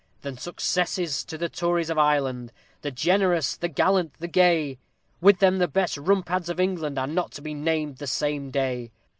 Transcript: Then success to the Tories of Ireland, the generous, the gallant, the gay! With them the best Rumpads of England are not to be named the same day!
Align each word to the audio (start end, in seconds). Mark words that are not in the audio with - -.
Then 0.23 0.35
success 0.39 0.95
to 1.25 1.37
the 1.37 1.47
Tories 1.47 1.91
of 1.91 1.97
Ireland, 1.99 2.51
the 2.81 2.89
generous, 2.89 3.55
the 3.55 3.67
gallant, 3.67 4.15
the 4.17 4.27
gay! 4.27 4.79
With 5.19 5.37
them 5.37 5.59
the 5.59 5.67
best 5.67 5.95
Rumpads 5.95 6.49
of 6.49 6.59
England 6.59 6.97
are 6.97 7.05
not 7.05 7.29
to 7.33 7.41
be 7.43 7.53
named 7.53 7.97
the 7.97 8.07
same 8.07 8.49
day! 8.49 8.89